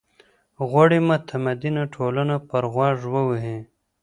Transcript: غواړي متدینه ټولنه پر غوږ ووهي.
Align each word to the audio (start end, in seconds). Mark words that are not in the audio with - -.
غواړي 0.69 0.99
متدینه 1.09 1.83
ټولنه 1.95 2.35
پر 2.49 2.63
غوږ 2.73 2.99
ووهي. 3.13 3.59